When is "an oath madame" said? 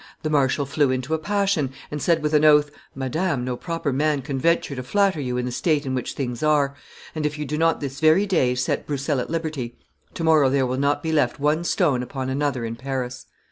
2.33-3.45